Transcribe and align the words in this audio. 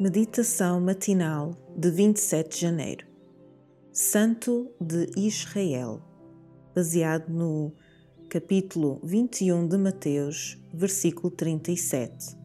Meditação 0.00 0.80
matinal 0.80 1.56
de 1.76 1.90
27 1.90 2.54
de 2.54 2.60
janeiro. 2.60 3.04
Santo 3.92 4.70
de 4.80 5.10
Israel, 5.16 6.00
baseado 6.72 7.28
no 7.28 7.72
capítulo 8.28 9.00
21 9.02 9.66
de 9.66 9.76
Mateus, 9.76 10.56
versículo 10.72 11.32
37. 11.32 12.36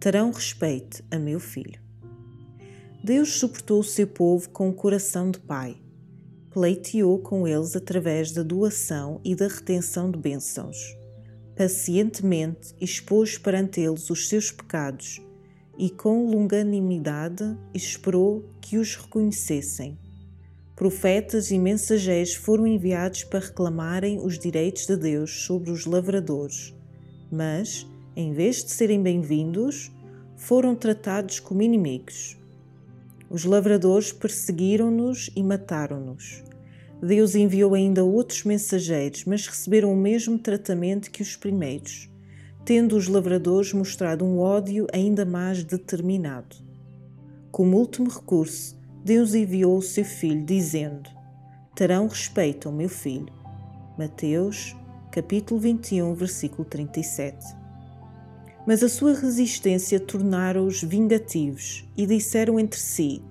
Terão 0.00 0.32
respeito 0.32 1.04
a 1.08 1.20
meu 1.20 1.38
filho. 1.38 1.80
Deus 3.04 3.34
suportou 3.34 3.78
o 3.78 3.84
seu 3.84 4.08
povo 4.08 4.50
com 4.50 4.68
o 4.68 4.74
coração 4.74 5.30
de 5.30 5.38
pai. 5.38 5.80
Pleiteou 6.50 7.20
com 7.20 7.46
eles 7.46 7.76
através 7.76 8.32
da 8.32 8.42
doação 8.42 9.20
e 9.24 9.36
da 9.36 9.46
retenção 9.46 10.10
de 10.10 10.18
bênçãos. 10.18 10.98
Pacientemente 11.54 12.74
expôs 12.80 13.38
perante 13.38 13.80
eles 13.80 14.10
os 14.10 14.28
seus 14.28 14.50
pecados 14.50 15.20
e 15.78 15.88
com 15.88 16.26
longanimidade 16.28 17.56
esperou 17.72 18.44
que 18.60 18.76
os 18.76 18.96
reconhecessem. 18.96 19.96
Profetas 20.74 21.52
e 21.52 21.58
mensageiros 21.58 22.34
foram 22.34 22.66
enviados 22.66 23.22
para 23.22 23.38
reclamarem 23.38 24.18
os 24.18 24.38
direitos 24.38 24.86
de 24.86 24.96
Deus 24.96 25.44
sobre 25.44 25.70
os 25.70 25.86
lavradores, 25.86 26.74
mas, 27.30 27.86
em 28.16 28.32
vez 28.32 28.64
de 28.64 28.72
serem 28.72 29.00
bem-vindos, 29.00 29.92
foram 30.36 30.74
tratados 30.74 31.38
como 31.38 31.62
inimigos. 31.62 32.36
Os 33.30 33.44
lavradores 33.44 34.12
perseguiram-nos 34.12 35.30
e 35.36 35.42
mataram-nos. 35.44 36.42
Deus 37.00 37.36
enviou 37.36 37.74
ainda 37.74 38.02
outros 38.02 38.42
mensageiros, 38.42 39.24
mas 39.24 39.46
receberam 39.46 39.92
o 39.92 39.96
mesmo 39.96 40.38
tratamento 40.38 41.10
que 41.10 41.22
os 41.22 41.36
primeiros 41.36 42.07
tendo 42.68 42.98
os 42.98 43.08
lavradores 43.08 43.72
mostrado 43.72 44.26
um 44.26 44.38
ódio 44.40 44.86
ainda 44.92 45.24
mais 45.24 45.64
determinado. 45.64 46.54
Como 47.50 47.78
último 47.78 48.10
recurso, 48.10 48.78
Deus 49.02 49.34
enviou 49.34 49.78
o 49.78 49.82
seu 49.82 50.04
filho, 50.04 50.44
dizendo: 50.44 51.08
Terão 51.74 52.06
respeito 52.06 52.68
ao 52.68 52.74
meu 52.74 52.90
filho. 52.90 53.32
Mateus, 53.98 54.76
capítulo 55.10 55.58
21, 55.58 56.12
versículo 56.12 56.62
37. 56.66 57.38
Mas 58.66 58.82
a 58.82 58.88
sua 58.90 59.14
resistência 59.14 59.98
tornaram-os 59.98 60.82
vingativos 60.82 61.88
e 61.96 62.04
disseram 62.04 62.60
entre 62.60 62.78
si: 62.78 63.22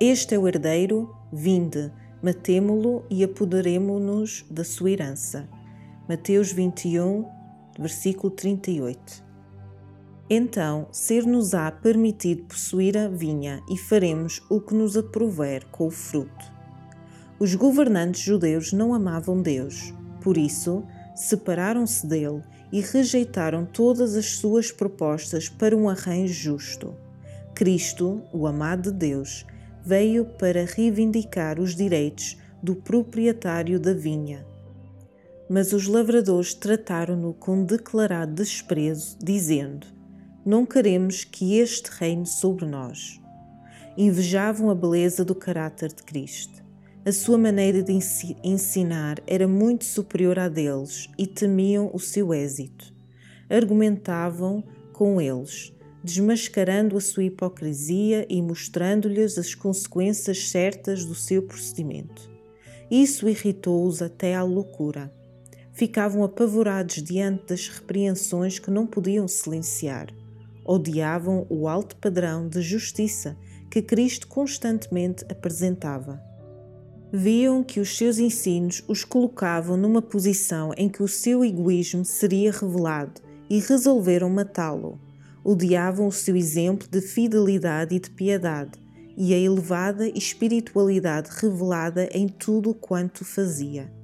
Este 0.00 0.34
é 0.34 0.38
o 0.40 0.48
herdeiro, 0.48 1.14
vinde, 1.32 1.92
matemo-lo 2.20 3.04
e 3.08 3.22
apoderemo-nos 3.22 4.44
da 4.50 4.64
sua 4.64 4.90
herança. 4.90 5.48
Mateus 6.08 6.50
21, 6.50 7.37
versículo 7.78 8.30
38. 8.30 9.24
Então, 10.28 10.88
ser-nos-á 10.92 11.70
permitido 11.70 12.42
possuir 12.44 12.98
a 12.98 13.08
vinha 13.08 13.62
e 13.70 13.78
faremos 13.78 14.42
o 14.50 14.60
que 14.60 14.74
nos 14.74 14.96
aprover 14.96 15.64
com 15.70 15.86
o 15.86 15.90
fruto. 15.90 16.52
Os 17.38 17.54
governantes 17.54 18.20
judeus 18.20 18.72
não 18.72 18.92
amavam 18.92 19.40
Deus, 19.40 19.94
por 20.20 20.36
isso, 20.36 20.84
separaram-se 21.14 22.06
dele 22.06 22.42
e 22.70 22.80
rejeitaram 22.80 23.64
todas 23.64 24.16
as 24.16 24.26
suas 24.32 24.70
propostas 24.70 25.48
para 25.48 25.76
um 25.76 25.88
arranjo 25.88 26.34
justo. 26.34 26.94
Cristo, 27.54 28.20
o 28.32 28.46
amado 28.46 28.92
de 28.92 28.98
Deus, 28.98 29.46
veio 29.82 30.24
para 30.24 30.66
reivindicar 30.66 31.58
os 31.58 31.74
direitos 31.74 32.36
do 32.62 32.74
proprietário 32.74 33.80
da 33.80 33.94
vinha 33.94 34.44
mas 35.48 35.72
os 35.72 35.86
lavradores 35.86 36.52
trataram-no 36.52 37.32
com 37.32 37.64
declarado 37.64 38.34
desprezo, 38.34 39.16
dizendo: 39.22 39.86
Não 40.44 40.66
queremos 40.66 41.24
que 41.24 41.58
este 41.58 41.90
reine 41.90 42.26
sobre 42.26 42.66
nós. 42.66 43.20
Invejavam 43.96 44.70
a 44.70 44.74
beleza 44.74 45.24
do 45.24 45.34
caráter 45.34 45.88
de 45.88 46.02
Cristo. 46.02 46.62
A 47.04 47.12
sua 47.12 47.38
maneira 47.38 47.82
de 47.82 47.98
ensinar 48.44 49.18
era 49.26 49.48
muito 49.48 49.84
superior 49.84 50.38
à 50.38 50.48
deles 50.48 51.08
e 51.16 51.26
temiam 51.26 51.90
o 51.94 51.98
seu 51.98 52.34
êxito. 52.34 52.92
Argumentavam 53.48 54.62
com 54.92 55.18
eles, 55.18 55.72
desmascarando 56.04 56.96
a 56.98 57.00
sua 57.00 57.24
hipocrisia 57.24 58.26
e 58.28 58.42
mostrando-lhes 58.42 59.38
as 59.38 59.54
consequências 59.54 60.50
certas 60.50 61.04
do 61.04 61.14
seu 61.14 61.42
procedimento. 61.42 62.30
Isso 62.90 63.28
irritou-os 63.28 64.02
até 64.02 64.34
à 64.34 64.42
loucura 64.42 65.10
ficavam 65.78 66.24
apavorados 66.24 67.00
diante 67.00 67.46
das 67.46 67.68
repreensões 67.68 68.58
que 68.58 68.68
não 68.68 68.84
podiam 68.84 69.28
silenciar. 69.28 70.08
Odiavam 70.64 71.46
o 71.48 71.68
alto 71.68 71.94
padrão 71.94 72.48
de 72.48 72.60
justiça 72.60 73.36
que 73.70 73.80
Cristo 73.80 74.26
constantemente 74.26 75.24
apresentava. 75.30 76.20
Viam 77.12 77.62
que 77.62 77.78
os 77.78 77.96
seus 77.96 78.18
ensinos 78.18 78.82
os 78.88 79.04
colocavam 79.04 79.76
numa 79.76 80.02
posição 80.02 80.72
em 80.76 80.88
que 80.88 81.00
o 81.00 81.06
seu 81.06 81.44
egoísmo 81.44 82.04
seria 82.04 82.50
revelado 82.50 83.20
e 83.48 83.60
resolveram 83.60 84.28
matá-lo. 84.28 85.00
Odiavam 85.44 86.08
o 86.08 86.12
seu 86.12 86.34
exemplo 86.34 86.88
de 86.90 87.00
fidelidade 87.00 87.94
e 87.94 88.00
de 88.00 88.10
piedade 88.10 88.72
e 89.16 89.32
a 89.32 89.38
elevada 89.38 90.08
espiritualidade 90.08 91.30
revelada 91.40 92.08
em 92.12 92.26
tudo 92.26 92.74
quanto 92.74 93.24
fazia. 93.24 93.96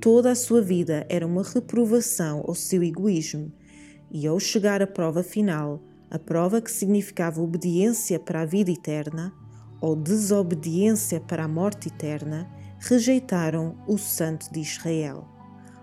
Toda 0.00 0.30
a 0.30 0.36
sua 0.36 0.62
vida 0.62 1.04
era 1.08 1.26
uma 1.26 1.42
reprovação 1.42 2.44
ao 2.46 2.54
seu 2.54 2.82
egoísmo, 2.84 3.52
e 4.10 4.26
ao 4.26 4.38
chegar 4.38 4.80
à 4.80 4.86
prova 4.86 5.24
final, 5.24 5.82
a 6.08 6.18
prova 6.18 6.60
que 6.60 6.70
significava 6.70 7.42
obediência 7.42 8.18
para 8.18 8.42
a 8.42 8.46
vida 8.46 8.70
eterna 8.70 9.32
ou 9.80 9.96
desobediência 9.96 11.20
para 11.20 11.44
a 11.44 11.48
morte 11.48 11.88
eterna, 11.88 12.48
rejeitaram 12.78 13.76
o 13.86 13.98
Santo 13.98 14.52
de 14.52 14.60
Israel. 14.60 15.26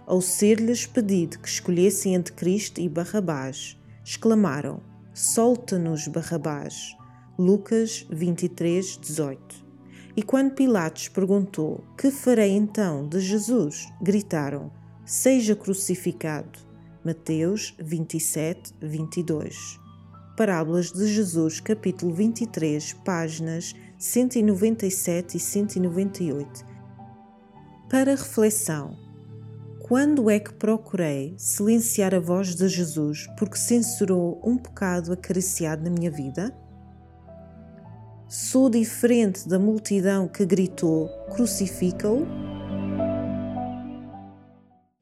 Ao 0.06 0.22
ser-lhes 0.22 0.86
pedido 0.86 1.40
que 1.40 1.48
escolhessem 1.48 2.16
entre 2.16 2.34
Cristo 2.34 2.80
e 2.80 2.88
Barrabás, 2.88 3.78
exclamaram: 4.04 4.82
Solta-nos, 5.14 6.08
Barrabás. 6.08 6.96
Lucas 7.38 8.06
23, 8.10 8.98
18. 8.98 9.65
E 10.18 10.24
quando 10.24 10.54
Pilatos 10.54 11.10
perguntou: 11.10 11.84
Que 11.98 12.10
farei 12.10 12.52
então 12.52 13.08
de 13.08 13.20
Jesus? 13.20 13.92
gritaram: 14.02 14.72
Seja 15.06 15.56
crucificado. 15.56 16.60
Mateus 17.04 17.76
27, 17.80 18.74
22. 18.82 19.80
Parábolas 20.38 20.92
de 20.92 21.06
Jesus, 21.06 21.60
capítulo 21.60 22.14
23, 22.14 22.94
páginas 23.06 23.76
197 23.98 25.38
e 25.38 25.40
198. 25.40 26.66
Para 27.90 28.12
reflexão. 28.12 28.98
Quando 29.84 30.30
é 30.32 30.40
que 30.40 30.54
procurei 30.54 31.36
silenciar 31.38 32.16
a 32.16 32.20
voz 32.20 32.56
de 32.56 32.68
Jesus 32.68 33.28
porque 33.38 33.58
censurou 33.58 34.42
um 34.44 34.58
pecado 34.58 35.14
acariciado 35.14 35.84
na 35.84 35.92
minha 35.92 36.10
vida? 36.10 36.58
Sou 38.38 38.70
diferente 38.70 39.48
da 39.48 39.58
multidão 39.58 40.28
que 40.28 40.46
gritou: 40.46 41.08
Crucifica-o? 41.34 42.28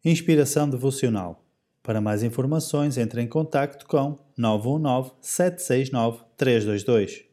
Inspiração 0.06 0.70
Devocional. 0.70 1.44
Para 1.82 2.00
mais 2.00 2.22
informações, 2.22 2.96
entre 2.96 3.24
em 3.24 3.28
contato 3.28 3.88
com 3.88 4.20
919 4.38 5.14
769 5.20 6.20
322. 6.38 7.33